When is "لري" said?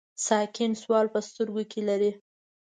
1.89-2.11